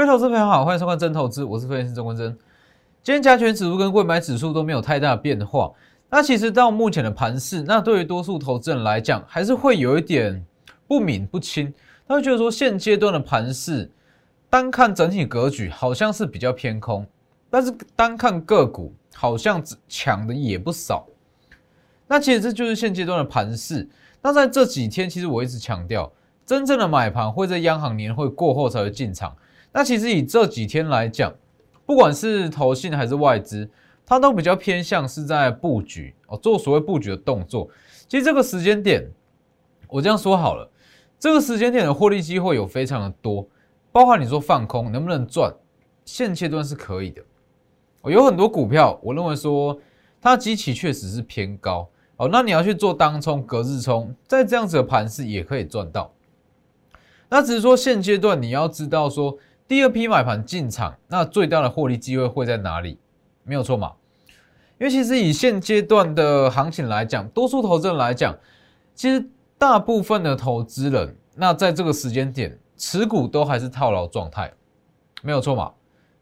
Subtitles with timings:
[0.00, 2.32] 各位投资朋友好，欢迎收看真投资，我是分析师钟文真。
[3.02, 5.70] 今天加权指数跟贵买指数都没有太大的变化。
[6.08, 10.42] 那其实到目前的盘势，那对于多数投资人来讲，还是会有一点
[10.88, 11.70] 不明不清。
[12.08, 13.90] 他会觉得说，现阶段的盘势，
[14.48, 17.06] 单看整体格局好像是比较偏空，
[17.50, 21.06] 但是单看个股，好像强的也不少。
[22.06, 23.86] 那其实这就是现阶段的盘势。
[24.22, 26.10] 那在这几天，其实我一直强调，
[26.46, 29.36] 真正的买盘会在央行年会过后才会进场。
[29.72, 31.32] 那其实以这几天来讲，
[31.86, 33.70] 不管是投信还是外资，
[34.04, 37.68] 它都比较偏向是在布局哦，做所谓布局的动作。
[38.08, 39.08] 其实这个时间点，
[39.88, 40.68] 我这样说好了，
[41.20, 43.46] 这个时间点的获利机会有非常的多，
[43.92, 45.54] 包括你说放空能不能赚，
[46.04, 47.22] 现阶段是可以的。
[48.00, 49.78] 哦，有很多股票，我认为说
[50.20, 56.12] 它的基期确实是偏高哦，那你要去做当冲、隔日冲，在这样子的盘势也可以赚到。
[57.28, 59.38] 那只是说现阶段你要知道说。
[59.70, 62.98] 第二批买盘进场，那最大的获利机会会在哪里？
[63.44, 63.92] 没有错嘛？
[64.80, 68.36] 因为其实以现阶段的行情来讲，多数投资人来讲，
[68.96, 69.24] 其实
[69.56, 74.52] 大部分的投资人，那在这个时间点持股都还是套牢状态，
[75.22, 75.72] 没有错嘛？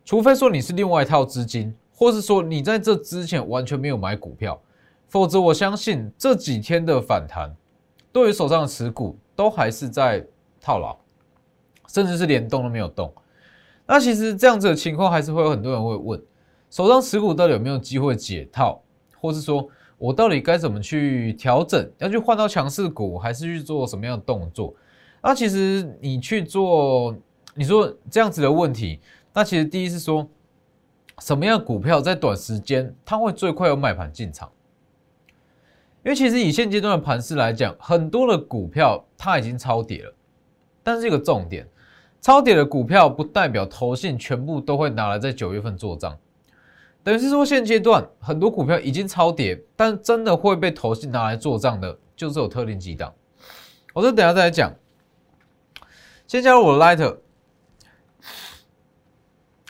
[0.05, 4.61] 除非说你是另外一套资金，或是说你在这之前完全没有买股票，
[5.09, 7.51] 否则我相信这几天的反弹，
[8.13, 10.23] 对于手上的持股都还是在
[10.61, 10.95] 套牢，
[11.87, 13.11] 甚至是连动都没有动。
[13.91, 16.23] 那其实这样子的情况，还是会有很多人会问：
[16.69, 18.83] 手上持股到底有没有机会解套，
[19.19, 24.75] 或是说我到底该怎么去调整，要去换到强势股，还是去做什么样的动作？
[25.23, 27.17] 那其实你去做，
[27.55, 29.01] 你说这样子的问题，
[29.33, 30.29] 那其实第一是说，
[31.21, 34.53] 什么样股票在短时间它会最快有买盘进场？
[36.05, 40.15] 因为其实以现阶段的盘势来讲，很多的股票它已经超跌了，
[40.83, 41.67] 但是一个重点。
[42.29, 46.15] 超跌的股票不代表投信全部都会拿来在九月份做账，
[47.03, 53.15] 等于是说现阶段很多股票已经超跌，但真的会被投信拿来做账的，就是有特定几档。
[53.95, 54.71] 我这等下再来讲。
[56.27, 56.85] 先加入我的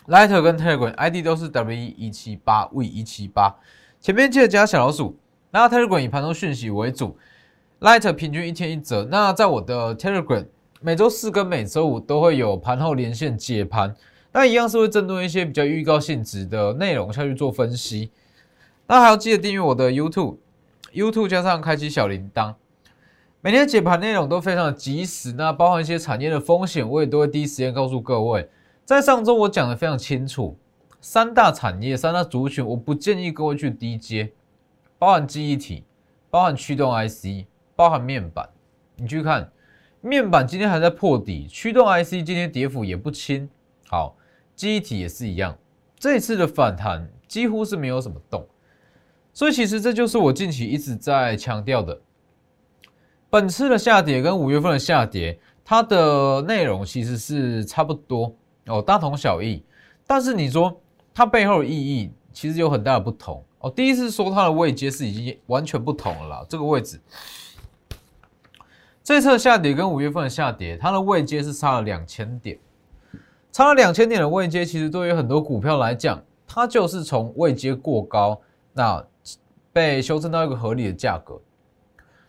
[0.09, 3.55] Lighter，Lighter 跟 Telegram ID 都是 W 一七八 V 一七八，
[4.01, 5.17] 前面记得加小老鼠。
[5.53, 7.17] 那 Telegram 以盘中讯息为主
[7.79, 9.07] ，Lighter 平均一天一折。
[9.09, 10.47] 那在我的 Telegram。
[10.81, 13.97] 每周四跟每周五都会有盘后连线解盘，
[14.33, 18.13] 那一样是会针对一些比较预告性质的内容下去做分析。
[18.87, 22.55] 那还要记得订阅我的 YouTube，YouTube 加上开启小铃铛，
[23.41, 25.33] 每天解盘内容都非常的及时。
[25.33, 28.49] 那包含一些产业的风险，我也都会第一时间告诉各位。
[28.85, 30.57] 在上周我讲的非常清楚，
[31.01, 34.31] 三大产业、三大族群，我不建议各位去低接，
[34.97, 35.83] 包含记忆体、
[36.31, 38.49] 包含驱动 IC、包含面板，
[38.95, 39.51] 你去看。
[40.01, 43.49] 面板今天还在破底，驱动 IC 今天跌幅也不轻。
[43.89, 44.17] 好，
[44.55, 45.59] 记忆体也是一样，
[45.99, 48.47] 这次的反弹几乎是没有什么动，
[49.33, 52.01] 所以其实这就是我近期一直在强调的。
[53.29, 58.35] 本次的下跌跟五月份的下跌，它的内容其实是差不多
[58.67, 59.65] 哦，大同小异。
[60.07, 60.81] 但是你说
[61.13, 63.69] 它背后的意义，其实有很大的不同哦。
[63.69, 67.01] 第一是说它的位阶是已经完全不同了啦，这个位置。
[69.09, 72.59] 这次的下跌跟五月份的下跌，它的位阶是差了两千点，
[73.51, 78.39] 差了两千点的位阶，其实对于很多股票来讲，它就是从位阶过高，
[78.75, 79.03] 那
[79.73, 81.41] 被修正到一个合理的价格，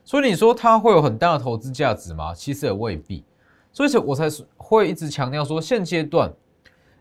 [0.05, 2.33] 所以你说它会有很大的投资价值吗？
[2.33, 3.25] 其实也未必，
[3.73, 6.31] 所以我才会一直强调说，现阶段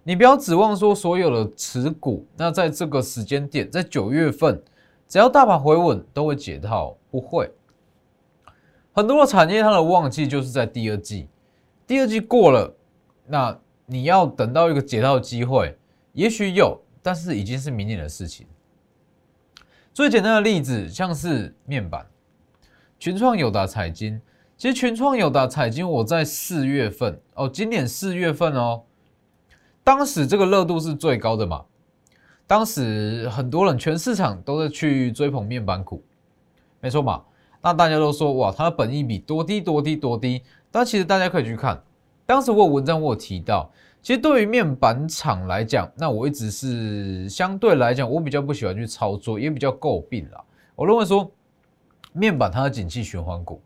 [0.02, 4.60] 你不要指望说所有的持股，那在这个时间点，在九月份，
[5.06, 7.48] 只要大盘回稳，都会解套，不会。
[8.98, 11.28] 很多的产业，它的旺季就是在第二季，
[11.86, 12.74] 第二季过了，
[13.28, 15.78] 那你要等到一个解套机会，
[16.14, 18.44] 也许有，但是已经是明年的事情。
[19.94, 22.08] 最简单的例子，像是面板，
[22.98, 24.20] 群创、友达、彩金，
[24.56, 28.82] 其实群创、友达、彩金，我在四月份哦，今年四月份哦，
[29.84, 31.64] 当时这个热度是最高的嘛，
[32.48, 36.02] 当时很多人全市场都在去追捧面板股，
[36.80, 37.22] 没错嘛。
[37.60, 41.82] 那大家都说哇，它的本益比多低多低多低，但其实大家可以去看，
[42.24, 43.70] 当时我有文章我有提到，
[44.00, 50.42] 其实对于面板厂来讲，那我一直是相对来讲，我比较不喜欢去操作，也比较诟病啦。
[50.76, 51.28] 我认为说
[52.12, 53.60] 面板它的景气循环股，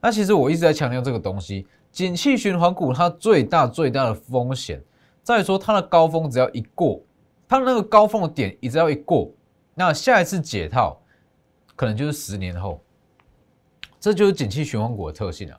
[0.00, 4.82] 那其实我一直在强调这个东西，景气循环股它最大最大的风险
[5.22, 7.00] 在于说它的高峰只要一过，
[7.46, 9.30] 它的那个高峰的点只要一过，
[9.74, 10.98] 那下一次解套
[11.76, 12.80] 可能就是十年后。
[14.04, 15.58] 这就是景气循环股的特性啊！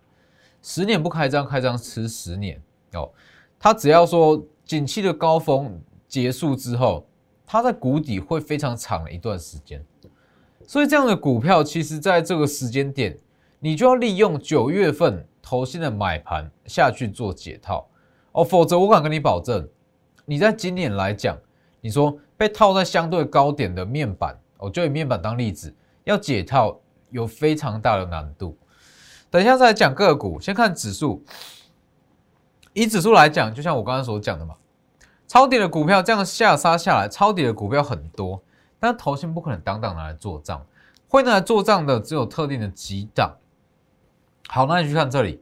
[0.62, 2.62] 十年不开张，开张吃十年
[2.94, 3.09] 哦。
[3.57, 7.07] 它只要说景气的高峰结束之后，
[7.44, 9.83] 它在谷底会非常长的一段时间。
[10.68, 13.18] 所以这样的股票，其实在这个时间点，
[13.59, 17.89] 你就要利用九月份投新的买盘下去做解套
[18.33, 19.68] 哦，否则我敢跟你保证，
[20.24, 21.36] 你在今年来讲，
[21.81, 26.80] 你说被套在相对高点的面板，我就以面板当例子，要解套
[27.15, 28.57] 有非常大的难度。
[29.31, 31.23] 等一下再来讲个股，先看指数。
[32.73, 34.56] 以指数来讲，就像我刚刚所讲的嘛，
[35.27, 38.44] 抄底的股票这样下杀下来，抄底的股票很多。
[38.79, 40.65] 但投信不可能当当拿来做账，
[41.07, 43.38] 会拿来做账的只有特定的几档。
[44.47, 45.41] 好，那你去看这里，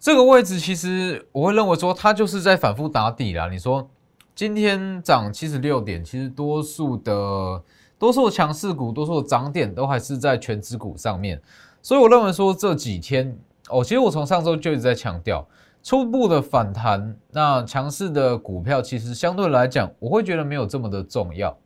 [0.00, 3.48] 这个位置其实我会认为说它就是在反复打底啦。
[3.48, 3.88] 你说
[4.34, 7.62] 今天涨七十六点，其实多数的
[8.02, 11.40] 多数强势股、多数的涨点都还是在全指股上面，
[11.80, 13.38] 所以我认为说这几天
[13.68, 15.46] 哦，其实我从上周就一直在强调，
[15.84, 21.56] 初步的反弹，那强势的股票其实相对来讲，我会觉得没有这么的重要。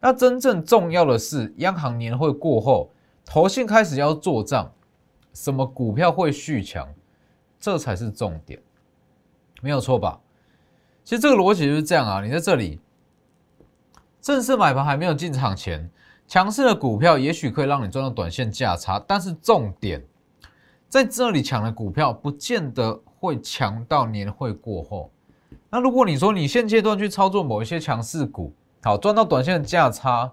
[0.00, 2.90] 那真正重要的是，央行年会过后，
[3.24, 4.70] 投信开始要做账，
[5.32, 6.86] 什么股票会续强，
[7.58, 8.60] 这才是重点，
[9.62, 10.20] 没有错吧？
[11.04, 12.22] 其实这个逻辑就是这样啊。
[12.22, 12.78] 你在这里
[14.24, 15.86] 正式买盘还没有进场前，
[16.26, 20.02] 强势的股票也许可以让你赚到短线价差，但是重点
[20.88, 25.10] 在这里抢的股票，不见得会强到年会过后。
[25.68, 28.50] 那如果你说你现阶段去操作某一些强势股，
[28.82, 30.32] 好赚到短线的价差，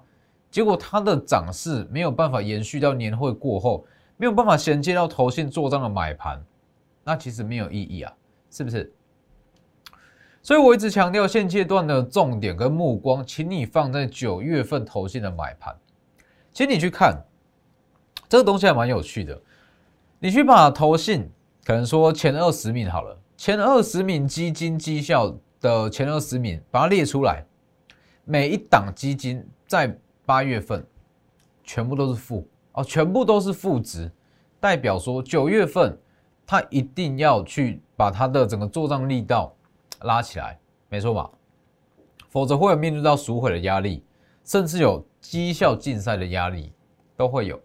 [0.50, 3.86] 结果它的涨势没有办法延续到年会过后，
[4.16, 6.42] 没有办法衔接到投信做账的买盘，
[7.04, 8.14] 那其实没有意义啊，
[8.50, 8.94] 是不是？
[10.44, 15.76] 所以我一直强调现阶段的重点跟目光，请你放在九月份投信的买盘，
[16.52, 17.16] 请你去看
[18.28, 19.40] 这个东西还蛮有趣的，
[20.20, 21.30] 你去把投信
[21.64, 27.46] 可能说前二十名好了，前二十名基金绩效的前二十名，把它列出来。
[28.24, 29.96] 每一档基金在
[30.26, 30.86] 八月份
[31.64, 34.10] 全部都是负哦，全部都是负值，
[34.60, 35.98] 代表说九月份
[36.48, 39.54] 它一定要去把它的整个做账力道
[40.04, 40.60] 拉起来，
[40.90, 41.30] 没错吧？
[42.30, 44.04] 否则会有面对到赎回的压力，
[44.46, 46.72] 甚至有绩效竞赛的压力
[47.18, 47.60] 都会有，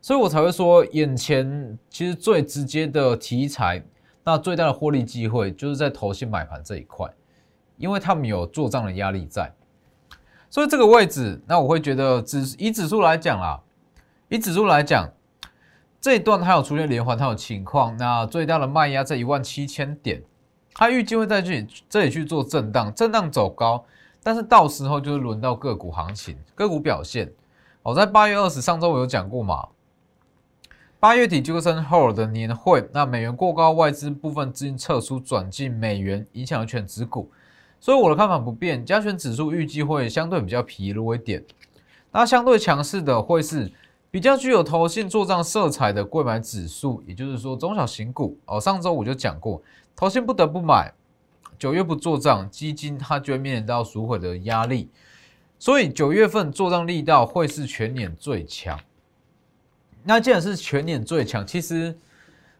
[0.00, 3.82] 所以我才会说，眼前其实最直接的题材，
[4.24, 7.08] 那最大的获利机会就是在投信买盘这一块，
[7.76, 9.52] 因为他们有做账的压力在。
[10.50, 13.62] 所以这个位置，那我会觉得指以指数来讲啦，
[14.28, 15.08] 以指数来讲，
[16.00, 20.22] 这一段它有出现连环套的情况，那最大的卖压在一万七千点，
[20.74, 23.84] 它预计会在这里这里去做震荡，震荡走高，
[24.22, 27.32] 但是到时候就是轮到个股行情，个股表现。
[27.82, 29.68] 我在八月二十上周我有讲过嘛，
[31.00, 37.30] 八月底就生 hold 的年会，那美元过高，外资部分资金撤出转进美元，影响了全指股。
[37.80, 41.44] 所以我的看法不变，加权指数预计会相对比较疲弱一点。
[42.12, 43.72] 那相对强势的会是
[44.12, 48.60] 比较具有投信做账色彩的贵买指数，也就是说中小型股哦。
[48.60, 49.60] 上周我就讲过，
[49.94, 50.92] 投信不得不买，
[51.58, 54.90] 九月不做账，基金它就会面临到赎回的压力。
[55.58, 58.78] 所以九月份做账力道会是全年最强。
[60.02, 61.96] 那既然是全年最强，其实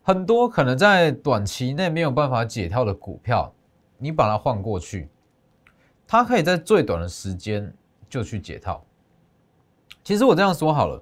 [0.02, 3.52] 很多可能在短期内没有办法解套的股票。
[3.98, 5.08] 你把它换过去，
[6.08, 7.72] 它可以在最短的时间
[8.10, 8.84] 就去解套。
[10.02, 11.00] 其实我这样说好了，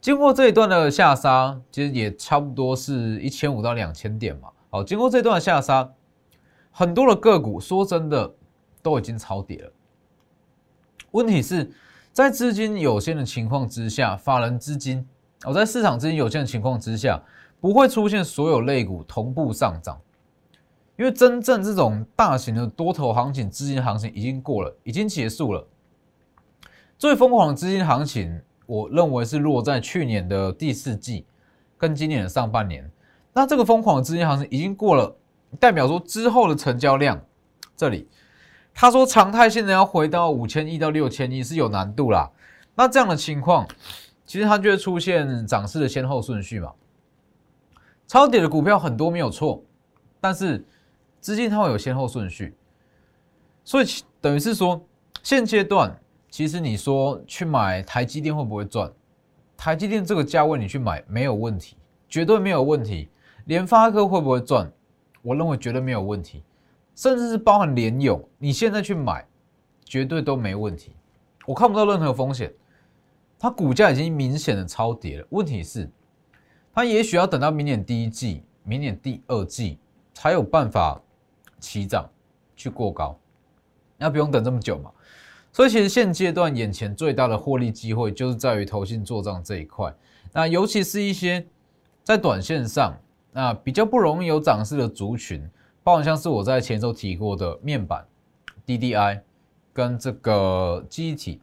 [0.00, 4.48] 经过这一段的下杀，其实也差不多是一千五到两千点嘛。
[4.70, 5.92] 好，经过这段下杀，
[6.70, 8.34] 很多的个股说真的
[8.82, 9.72] 都已经超跌了。
[11.12, 11.70] 问题是，
[12.12, 15.06] 在资金有限的情况之下，法人资金
[15.44, 17.22] 哦，在市场资金有限的情况之下，
[17.60, 19.98] 不会出现所有类股同步上涨。
[20.96, 25.66] 因为真正这种大型的多头行情、资金行情已经过了，已经结束了。
[26.98, 31.26] 最疯狂的资金行情，我认为是落在去年的第四季
[31.76, 32.90] 跟今年的上半年。
[33.36, 35.14] 那这个疯狂的资金行情已经过了，
[35.60, 37.22] 代表说之后的成交量，
[37.76, 38.08] 这里
[38.72, 42.30] 他说常态现在要回到五千亿到六千亿是有难度啦。
[42.74, 43.68] 那这样的情况，
[44.24, 46.72] 其实它就会出现涨势的先后顺序嘛。
[48.06, 49.62] 超跌的股票很多没有错，
[50.20, 50.64] 但是。
[51.18, 52.54] 资金它会有先后顺序，
[53.64, 53.86] 所以
[54.20, 54.80] 等于是说，
[55.24, 55.98] 现阶段
[56.30, 58.88] 其实你说去买台积电会不会赚？
[59.56, 61.76] 台积电这个价位你去买没有问题，
[62.08, 63.08] 绝对没有问题。
[63.46, 64.70] 联发科会不会赚？
[65.22, 66.44] 我认为绝对没有问题，
[66.94, 69.26] 甚至是包含联友，你现在去买
[69.84, 70.92] 绝对都没问题。
[71.46, 72.52] 我看不到任何风险，
[73.38, 75.26] 它股价已经明显的超跌了。
[75.30, 75.90] 问题是，
[76.72, 79.78] 它也许要等到明年第一季、明年第二季
[80.14, 81.00] 才有办法。
[81.58, 82.08] 起涨，
[82.54, 83.18] 去过高，
[83.96, 84.90] 那不用等这么久嘛。
[85.50, 89.92] 所以其实现阶段眼前最大的获利机会就是在于投信做账这一块。
[90.34, 91.44] 那尤其是一些
[92.04, 92.94] 在短线上
[93.36, 95.46] 那比较不容易有涨势的族群，
[95.84, 98.06] 包括像是我在前周提过的面板、
[98.66, 99.20] DDI
[99.74, 101.42] 跟这个机体，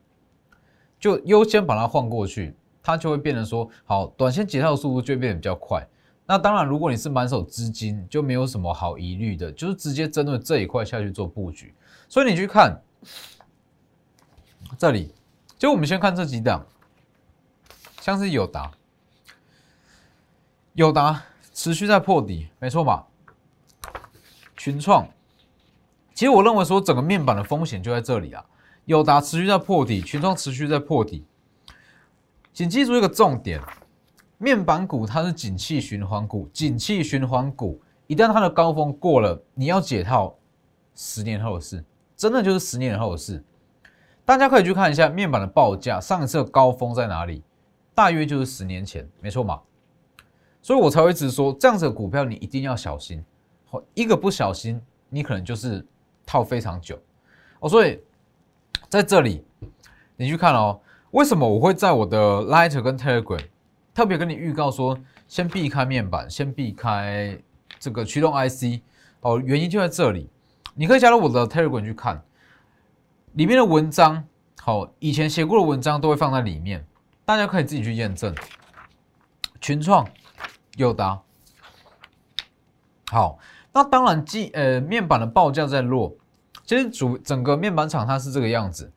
[0.99, 5.87] 就优先把它换过去，它就会变成说好，短线解套速度就会变得比较快。
[6.25, 11.75] 那当然，如果你是满手资金，就没有什么好疑虑的，就是直接针对这一块下去做布局。
[12.09, 12.81] 所以你去看。
[14.79, 15.13] 这里，
[15.59, 16.65] 就我们先看这几档，
[18.01, 18.71] 像是友达，
[20.73, 21.21] 友达
[21.53, 23.05] 持续在破底，没错吧？
[24.57, 25.07] 群创，
[26.13, 28.43] 其实我认为说整个面板的风险就在这里啊。
[28.85, 31.25] 友达持续在破底，群创持续在破底，
[32.53, 33.61] 请记住一个重点：
[34.37, 40.35] 面板股它是景气循环股，景气循环股一旦它的高峰过了，你要解套，
[40.95, 41.81] 十年后的事，
[42.17, 43.41] 真的就是十年后的事。
[44.25, 47.41] 大家可以去看一下面板的报价，上一次的高峰在哪里？
[47.95, 49.61] 大约就是十年前，没错嘛。
[50.63, 53.23] 所以我才会一直说，这样子的股票你一定要小心。
[53.69, 55.85] 好，一个不小心，你可能就是
[56.25, 56.97] 套非常久。
[57.59, 57.99] 哦，所以
[58.87, 59.43] 在这里
[60.15, 60.79] 你去看哦，
[61.11, 63.43] 为什么我会在我的 Lighter 跟 Telegram
[63.93, 67.37] 特别跟你预告说，先避开面板，先避开
[67.77, 68.81] 这个驱动 IC。
[69.19, 70.29] 哦，原因就在这里，
[70.75, 72.23] 你可以加入我的 Telegram 去看。
[73.33, 74.23] 里面的文章，
[74.61, 76.85] 好，以前写过的文章都会放在里面，
[77.25, 78.33] 大家可以自己去验证。
[79.59, 80.07] 群创、
[80.77, 81.19] 有的，
[83.09, 83.37] 好，
[83.71, 86.15] 那当然，基呃面板的报价在落，
[86.65, 88.91] 其实主整个面板厂它是这个样子。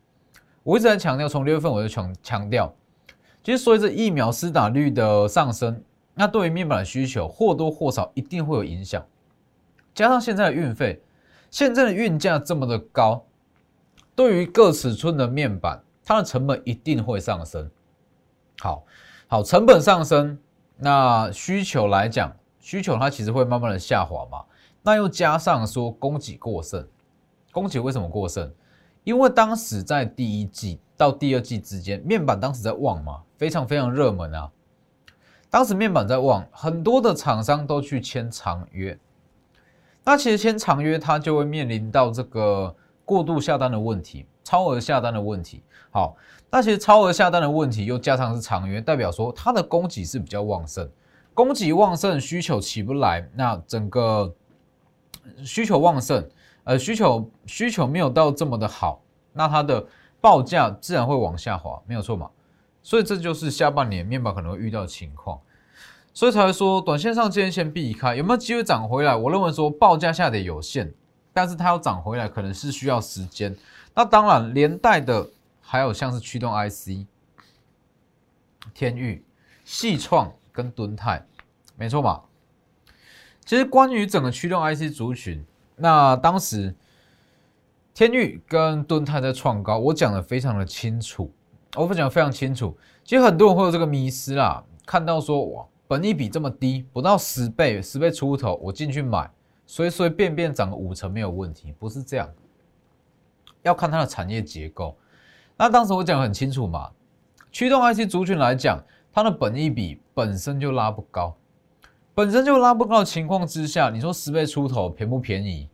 [0.63, 2.75] 我一直在强调，从六月份我就强强调，
[3.45, 5.83] 其实随着疫苗施打率的上升，
[6.15, 9.05] 那对于面板的需求或多或少一定会有影响。
[9.95, 11.01] 加上现在的运费，
[11.51, 13.25] 现在的运价这么的高。
[14.15, 17.71] 对于各尺寸的面板，它的成本一定会上升。
[18.61, 18.83] 好，
[19.29, 20.39] 好，成本上升，
[20.77, 24.45] 那需求来讲，需求它其实会慢慢的下滑嘛。
[24.83, 26.87] 那又加上说供给过剩，
[27.53, 28.53] 供给为什么过剩？
[29.05, 34.51] 因为当时在第一季到第二季之间，面板当时在旺嘛，非常非常热门啊。
[35.51, 38.99] 当时面板在旺，很多的厂商都去签长约。
[40.05, 42.75] 那其实签长约，它就会面临到这个。
[43.07, 45.61] 过度下单的问题，超额下单的问题，
[45.91, 46.17] 好，
[46.49, 50.89] 那其实超额下单的问题又加上是长约，代表说它的供给是比较旺盛，
[51.35, 54.33] 供给旺盛，需求起不来，那整个
[55.45, 56.25] 需求旺盛，
[56.63, 59.85] 呃，需求需求没有到这么的好，那它的
[60.21, 62.31] 报价自然会往下滑，没有错嘛，
[62.85, 65.41] 所以这就是下半年面板可能会遇到情况，
[66.15, 69.17] 所以才会说短线上今天先避开，有没有机会涨回来？
[69.17, 70.95] 我认为说报价下跌有限。
[71.39, 73.55] 但是它要涨回来，可能是需要时间。
[73.97, 75.27] 那当然，连带的
[75.59, 77.07] 还有像是驱动 IC、
[78.75, 79.25] 天域、
[79.65, 81.27] 细创跟敦泰，
[81.77, 82.23] 没错嘛？
[83.47, 85.43] 其实关于整个驱动 IC 族群，
[85.77, 86.75] 那当时
[87.95, 91.33] 天域跟敦泰在创高，我讲的非常的清楚，
[91.75, 92.77] 我讲的非常清楚。
[93.03, 99.31] 其实很多人会有这个迷失啦，看到说哇，本益比这么低，不到十倍，十倍出头，我进去买。
[99.69, 102.31] 随随便便涨个五成没有问题，不是这样，
[103.67, 104.97] 要看它的产业结构。
[105.57, 106.91] 那当时我讲很清楚嘛，
[107.51, 108.81] 驱动 IC 族群来讲，
[109.13, 111.37] 它的本益比本身就拉不高，
[112.15, 115.69] 本身就拉不高的情况之下，你说十倍出头便不便宜？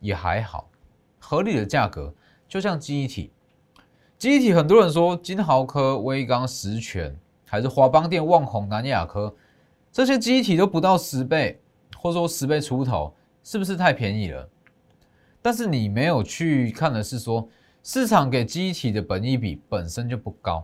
[0.00, 0.68] 也还好，
[1.20, 2.12] 合理的价格。
[2.48, 3.30] 就像记忆体，
[4.16, 7.16] 记忆体很多人说金豪科、威刚、实权，
[7.46, 9.32] 还是华邦电、旺宏、南亚科，
[9.92, 11.60] 这些记忆体都不到十倍，
[11.98, 13.14] 或者说十倍出头。
[13.44, 14.46] 是不是太便宜了？
[15.48, 17.48] 但是你没有去看的是说，
[17.82, 20.62] 市场给机体的本益比本身就不高，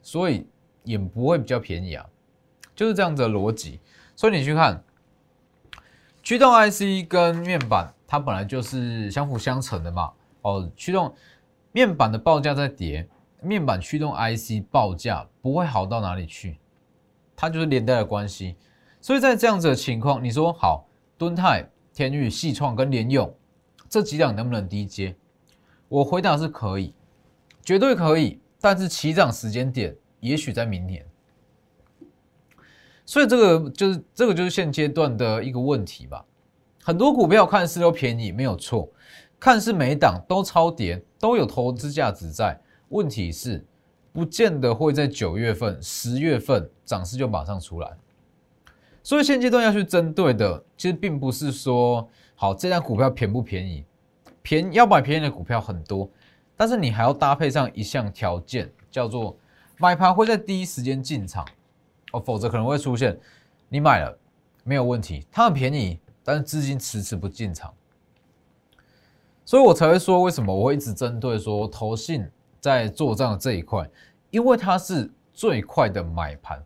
[0.00, 0.46] 所以
[0.84, 2.06] 也不会比较便宜啊，
[2.76, 3.80] 就是这样子的逻辑。
[4.14, 4.80] 所以你去看
[6.22, 10.12] 驱动 IC 跟面板，它本来就是相辅相成的嘛。
[10.42, 11.12] 哦，驱动
[11.72, 13.08] 面板的报价在跌，
[13.42, 16.60] 面板驱动 IC 报价不会好到哪里去，
[17.34, 18.54] 它就是连带的关系。
[19.00, 20.86] 所以在这样子的情况，你说好，
[21.18, 21.68] 敦泰。
[21.94, 23.34] 天域、细创跟联用
[23.88, 25.16] 这几档能不能低接？
[25.88, 26.94] 我回答是可以，
[27.62, 28.40] 绝对可以。
[28.60, 31.06] 但是起涨时间点也许在明年，
[33.06, 36.24] 所以这个就是这个就是现阶段的一个问题吧。
[36.82, 38.90] 很多股票看似都便宜，没有错，
[39.38, 42.60] 看似每档都超跌，都有投资价值在。
[42.88, 43.64] 问题是，
[44.12, 47.96] 不见得会在九月份、十月份涨势就马上出来。
[49.08, 53.82] 所以现阶段要去针对的，其实并不是说好这张股票便不便宜，
[54.42, 56.10] 便要买便宜的股票很多，
[56.58, 59.34] 但是你还要搭配上一项条件，叫做
[59.78, 61.42] 买盘会在第一时间进场
[62.12, 63.18] 哦，否则可能会出现
[63.70, 64.18] 你买了
[64.62, 67.72] 没有问题，它很便宜，但是资金迟迟不进场，
[69.42, 73.88] 所以我才会说为什么我会一直针对说投信在做账这一块，
[74.28, 76.62] 因为它是最快的买盘，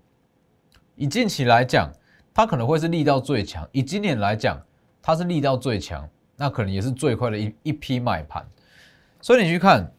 [0.97, 1.89] 以近期来讲。
[2.35, 4.61] 它可能会是力道最强，以今年来讲，
[5.03, 8.47] 它是力道最强，那可能也是最快的一一批买盘。
[9.21, 9.93] 所以你去看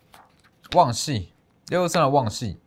[0.73, 1.29] 旺系
[1.67, 2.57] 六二三的旺系，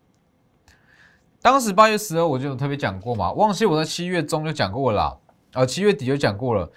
[1.41, 5.19] 当时八月十二我就特别讲过嘛，旺系我在七月中就讲过了，
[5.53, 6.71] 啊七月底就讲过了。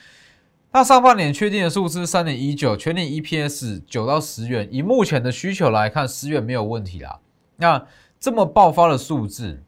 [0.73, 7.19] 那上半年确定的数字三点一九，全年 EPS 九到十元，以目前的需求来看，十元没有问题啦。
[7.57, 7.87] 那
[8.21, 9.63] 这么爆发的数字，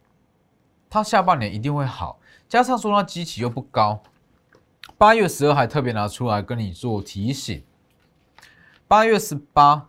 [0.88, 2.20] 它下半年一定会好。
[2.52, 4.02] 加上说它基期又不高，
[4.98, 7.64] 八月十二还特别拿出来跟你做提醒，
[8.86, 9.88] 八月十八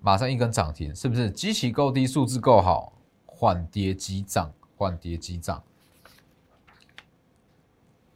[0.00, 1.30] 马上一根涨停，是不是？
[1.30, 2.94] 基期够低，数字够好，
[3.26, 5.62] 缓跌急涨，缓跌急涨，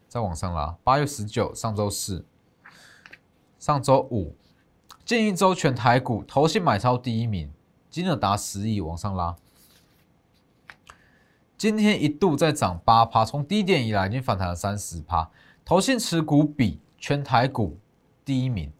[0.08, 0.78] 再往上拉。
[0.82, 2.24] 八月十九，上周四，
[3.58, 4.34] 上周五，
[5.04, 7.52] 近一周全台股投信买超第一名，
[7.90, 9.36] 金额达十亿，往上拉。
[11.58, 15.30] 今天一度在涨八趴，从低点以来已经反弹了三十趴。
[15.64, 17.78] 投信持股比全台股
[18.25, 18.70] 第一名，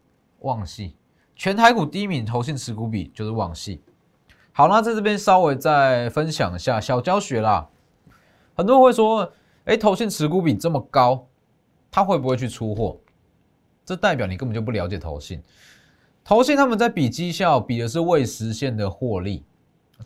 [0.41, 0.95] 旺系。
[1.35, 3.81] 全台股第一名投信持股比就是旺系。
[4.53, 7.67] 好，那在这边稍微再分享一下小教学啦。
[8.55, 9.33] 很多人会说，
[9.65, 11.27] 哎，投信持股比这么高，
[11.91, 12.99] 他会不会去出货？
[13.85, 15.43] 这代表你根本就不了解投信。
[16.23, 19.45] 投信他们在比绩效，比的是未实现的获利。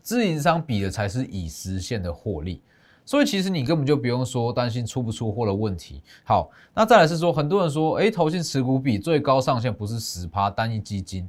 [0.02, 2.62] 自营商比的才是已实现的获利，
[3.04, 6.02] 所以其实你根本就不用说担心出不出货的问题。
[6.24, 11.28] 好，那再来是说，很多人说，哎，投信持股比最高上限不是十趴单一基金，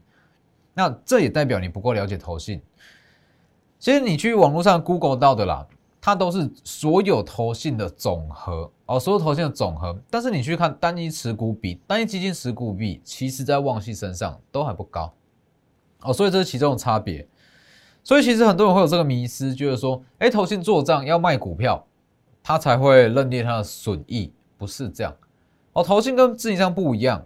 [0.74, 2.62] 那这也代表你不够了解投信。
[3.80, 5.68] 其实你去网络上 Google 到的啦，
[6.00, 10.00] 它都是所有投信的总和哦，所有投信的总和。
[10.10, 15.12] 但是你去看单一持股比、单一基金持股比，其实在旺系身上都还不高
[16.02, 17.28] 哦，所以这是其中的差别。
[18.04, 21.86] 所以其实很多人会有这个迷思，就是说，哎，投信做账要卖股票，
[22.42, 25.16] 他才会认定他的损益，不是这样。
[25.74, 27.24] 哦，投信跟自营商不一样，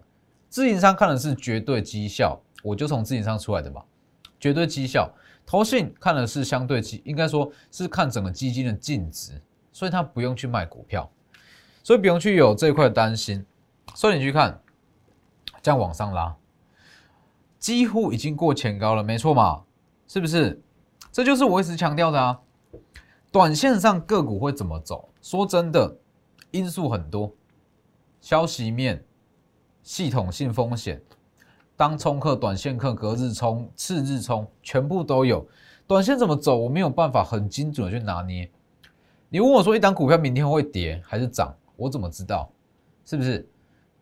[0.49, 3.83] 自营商看的是绝对绩效，我就从自营商出来的嘛，
[4.39, 5.09] 绝对绩效。
[5.45, 11.09] 投信看的是相对基，应该说是看整个基金的净值，所以他不用去卖股票，
[11.83, 13.45] 所以不用去有这一块担心。
[13.93, 14.59] 所以你去看，
[15.61, 16.35] 这样往上拉，
[17.59, 19.63] 几乎已经过前高了，没错嘛，
[20.07, 20.61] 是不是？
[21.15, 22.37] 这就是我一直强调的啊，
[23.31, 25.07] 短线上个股会怎么走？
[25.21, 25.95] 说真的，
[26.51, 27.31] 因素很多，
[28.19, 29.01] 消息面、
[29.81, 31.01] 系统性风险、
[31.77, 35.47] 当冲客、短线客、隔日冲、次日冲，全部都有。
[35.87, 38.51] 短线怎么走，我没有办法很精准的去拿捏。
[39.29, 42.51] 你问我说，一档股票明天会跌还是涨，我怎么知道？
[43.05, 43.47] 是不是？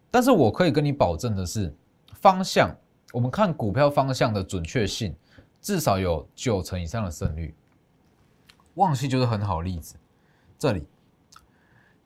[0.10, 1.71] 但是我可以跟你保证的是，
[2.15, 2.76] 方向，
[3.13, 5.15] 我们看股票方向的准确性。
[5.63, 7.56] 至少有九成以上的胜率，
[8.76, 9.95] 旺系就是很好的例子。
[10.60, 10.86] 这里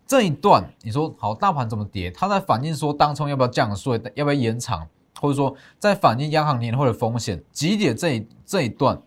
[0.05, 2.11] 这一段，你说好，大盘怎么跌？
[2.11, 4.87] 它在反映说，当冲要不要降税，要不要延长，
[5.19, 7.43] 或者说在反映央行年会的风险。
[7.51, 9.01] 几点这一这一段，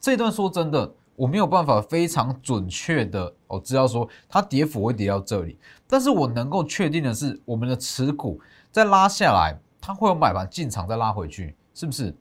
[0.00, 8.40] 这一段说真的，我没有办法非常准确的哦知道说它跌幅会跌到这里，但是我能够确定的是，我们的持股
[8.72, 12.16] 在拉下来，它会有买盘进场再拉回去，是不是？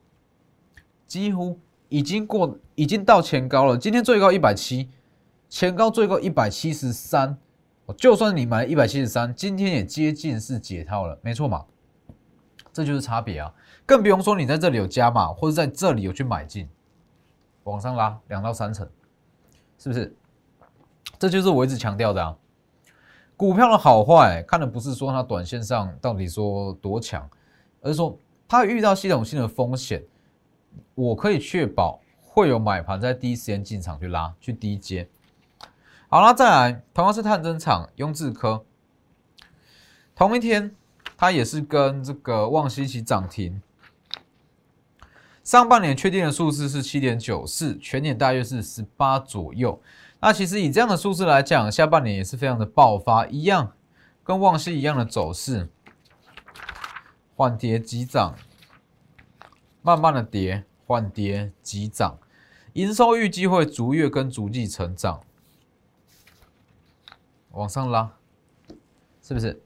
[1.08, 1.58] 几乎。
[1.89, 3.78] 已经过，已经到前高了。
[3.78, 4.89] 今天最高一百七，
[5.49, 7.38] 前高最高一百七十三。
[7.97, 11.65] 就算你买一百七十三，今天也接近是解套了，没错嘛？
[12.71, 13.52] 这就是差别啊！
[13.84, 16.69] 更不用说你在这里有加码，或者在这里有去买进，
[17.63, 18.88] 往上拉两到三成，
[19.80, 20.15] 是不是？
[21.17, 22.38] 这就是我一直强调的啊！
[23.36, 27.28] 股票的好坏，看的不是说它短线上到底说多强，
[27.82, 28.15] 而是说
[28.47, 30.04] 它遇到系统性的风险。
[30.95, 35.08] 我可以确保会有买盘在第一时间进场去拉去低接。
[36.10, 38.65] 好了，再来，同样是探针厂雍智科，
[40.15, 40.75] 同一天
[41.15, 43.62] 它也是跟这个旺西一起涨停。
[45.43, 49.82] 上半年确定的数字是七点九四，全年大约是十八左右。
[50.19, 53.71] 那其实以这样的数字来讲，下半年也是非常的爆发，一样
[54.23, 55.69] 跟旺西一样的走势，
[57.36, 58.36] 缓跌急涨。
[59.89, 62.17] 慢慢的跌，缓跌急涨，
[62.73, 65.21] 营收预计会逐月跟逐季成长，
[67.52, 68.12] 往上拉，
[69.23, 69.60] 是不是？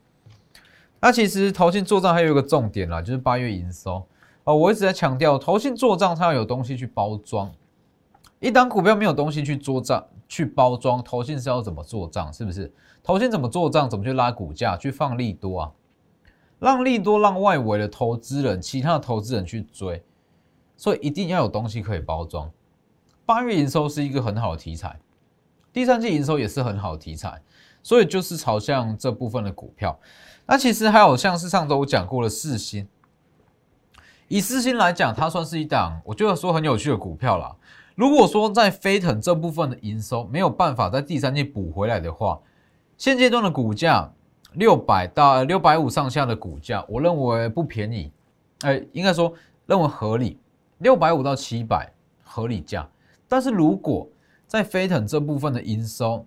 [1.01, 4.07] 那其实投信做账还有一个重点啦，就是八月营收。
[4.45, 7.51] 哦，我一直在强调，投信做账它要有东西去包装。
[8.39, 12.31] 一档股票没有东西去做账、去包装，投信是要怎么做账？
[12.33, 12.71] 是不是？
[13.01, 13.89] 投信怎么做账？
[13.89, 15.71] 怎么去拉股价、去放利多啊？
[16.59, 20.01] 让利多让外围的投资人、其他的投资人去追，
[20.75, 22.51] 所以一定要有东西可以包装。
[23.25, 24.99] 八月营收是一个很好的题材，
[25.71, 27.41] 第三季营收也是很好的题材，
[27.81, 29.97] 所以就是朝向这部分的股票。
[30.45, 32.87] 那其实还有像是上周我讲过的四星，
[34.27, 37.55] 以四星来讲，它算是一档我觉得说很有趣的股票啦。
[37.95, 42.39] 如果说在飞腾这部分的营收没有办法在第三季补回来的话，
[42.97, 44.11] 现阶段的股价
[44.53, 48.11] 六百到六百五上下的股价，我认为不便宜，
[48.61, 49.33] 哎，应该说
[49.65, 50.39] 认为合理，
[50.83, 51.91] 六百五到七百
[52.23, 52.87] 合理价。
[53.27, 54.07] 但是如果
[54.47, 56.23] 在飞腾这部分的营收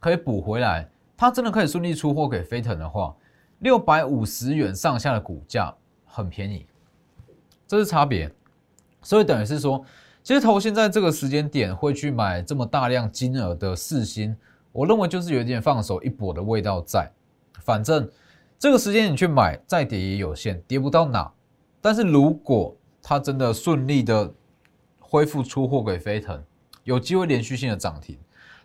[0.00, 3.14] 可以补回来，它真的可以顺利出货给飞腾的话，
[3.60, 5.72] 六百五十元上下的股价
[6.04, 6.66] 很便宜，
[7.68, 8.28] 这是差别。
[9.02, 9.84] 所以等于是说。
[10.20, 14.36] 其实投现在这个时间点会去买这么大量金额的四星，
[14.72, 17.10] 我认为就是有点放手一搏的味道在。
[17.60, 18.06] 反正
[18.58, 21.32] 这个时间你去买，再跌也有限，跌不到哪。
[21.80, 22.76] 但是如果
[23.08, 24.30] 它真的顺利的
[25.00, 26.44] 恢复出货给飞腾，
[26.84, 28.18] 有机会连续性的涨停，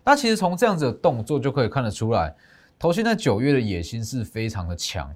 [0.04, 2.36] 那其实从这样子的动作就可以看得出来，
[2.78, 5.10] 投信在九月的野心是非常的强，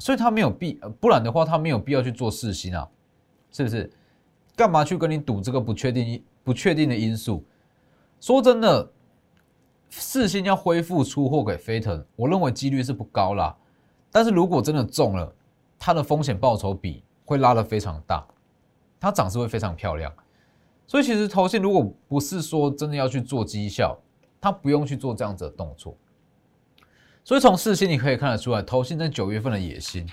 [0.00, 2.88] 所以他没有必，不然的话他没有必要去做四星啊，
[3.52, 3.88] 是不是？
[4.56, 7.44] 干嘛去跟你赌这个不确定、不确定的因素？
[8.20, 8.90] 说真的，
[9.90, 13.56] 四星要恢复出货给飞腾，我认为几率是不高啦。
[14.10, 15.32] 但是如果真的中了，
[15.78, 18.26] 它的风险报酬比会拉得非常大，
[19.06, 20.12] 它涨势会非常漂亮。
[20.84, 23.96] 所以其实投信如果不是说真的要去做绩效，
[24.40, 25.96] 它不用去做这样子的动作。
[27.22, 30.08] 所以从四星你可以看得出来，投信在九月份的野心。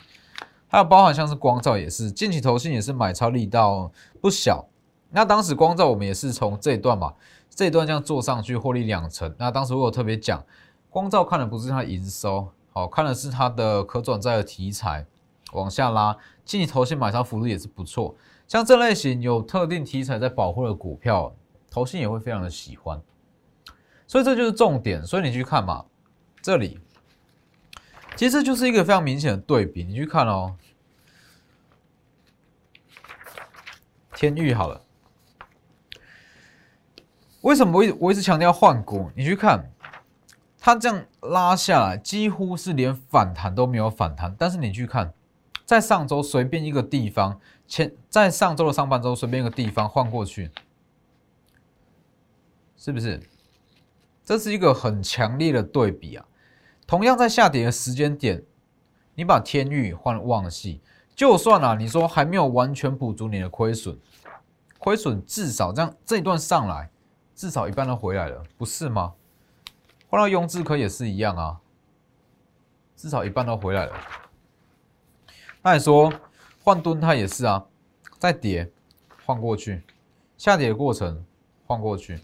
[0.67, 4.67] 还有包含像是光照也是，近期投信也是买超力道不小。
[5.09, 7.13] 那当时光照我们也是从这一段嘛，
[7.49, 9.33] 这一段这样做上去获利两成。
[9.39, 10.43] 那当时我有特别讲，
[10.91, 15.05] 光照看的不是它营收，好看的是它的可转债的题材
[15.51, 16.15] 往下拉。
[16.43, 18.15] 近期投信买超幅度也是不错，
[18.53, 21.35] 像这类型有特定题材在保护的股票，
[21.71, 23.01] 投信也会非常的喜欢。
[24.05, 25.03] 所以这就是重点。
[25.03, 25.83] 所以你去看嘛，
[26.39, 26.79] 这里。
[28.15, 30.55] 其实就是一个非常明显的对比，你去看哦。
[34.13, 34.79] 天域好了，
[37.41, 39.09] 为什么我一我一直强调换股？
[39.15, 39.71] 你去看，
[40.59, 44.35] 它这样拉下来，几乎是连反弹都没有反弹。
[44.37, 45.11] 但是你去看，
[45.73, 50.51] 在上周随便一个地方，前在上周的上半周随便一个地方换过去，
[52.77, 53.19] 是不是？
[54.23, 56.23] 这是一个很强烈的对比啊！
[56.85, 58.43] 同样在下跌的时间点，
[59.15, 60.79] 你把天域换旺系，
[61.15, 63.97] 就算啊，你说还没有完全补足你的亏损，
[64.77, 66.91] 亏损至少这样这一段上来，
[67.33, 69.15] 至少一半都回来了，不是吗？
[70.07, 71.59] 换到雍智科也是一样啊，
[72.95, 73.93] 至少一半都回来了。
[75.63, 76.13] 那你说
[76.61, 77.65] 换吨它也是啊，
[78.19, 78.69] 再跌
[79.25, 79.81] 换过去，
[80.37, 81.25] 下跌的过程
[81.65, 82.19] 换过去，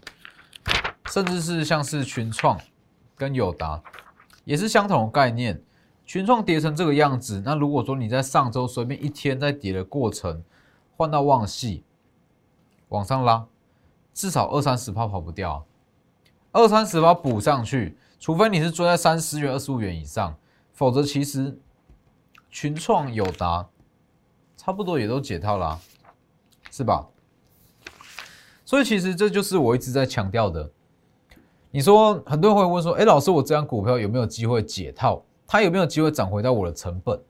[1.06, 2.60] 甚至是像是群创
[3.16, 3.82] 跟友达。
[4.44, 5.62] 也是相同的概念，
[6.04, 10.42] 群创跌成这个样子，那如果说你在上周随便一天在跌的过程
[10.96, 11.84] 换到旺系
[12.88, 13.46] 往上拉，
[14.12, 15.64] 至少二三十趴跑不掉，
[16.52, 20.36] 二三十趴补上去，除非你是追在三十元、二十五元以上，
[20.72, 21.58] 否则其实
[22.50, 23.68] 群创友达
[24.56, 25.78] 差不多也都解套啦，
[26.70, 27.06] 是吧？
[28.64, 30.70] 所以其实这就是我一直在强调的。
[31.70, 35.22] 你说很多人会问说：“哎，老师，我这张股票有没有机会解套？
[35.46, 37.20] 它有没有机会涨回到我的成本？”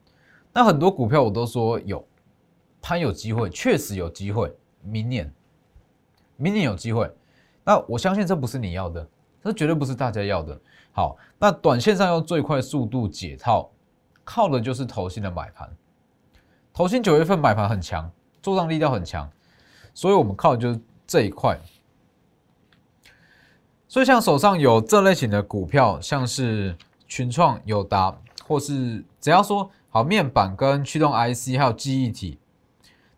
[0.52, 2.04] 那很多股票我都说有，
[2.80, 4.54] 它有机会，确实有机会。
[4.82, 5.32] 明年，
[6.36, 7.10] 明年有机会。
[7.62, 9.06] 那我相信这不是你要的，
[9.44, 10.58] 这绝对不是大家要的。
[10.92, 13.70] 好，那短线上用最快速度解套，
[14.24, 15.68] 靠的就是投信的买盘。
[16.72, 18.10] 投信九月份买盘很强，
[18.42, 19.30] 做账力道很强，
[19.92, 21.58] 所以我们靠的就是这一块。
[23.88, 26.76] 所以，像手上有这类型的股票，像是
[27.08, 32.38] 群创、友达，或是只要说好面板跟驱动 IC，还有记忆体，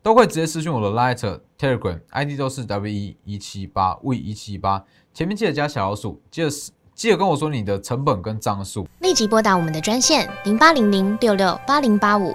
[0.02, 6.48] 都会直接私讯我的 Light Telegram ID 都是 W 一一七八 V 一七八，前面记得加小老鼠，记得
[6.94, 8.87] 记得跟我说你的成本跟张数。
[9.00, 12.35] 立即拨打我们的专线零八零零六六八零八五。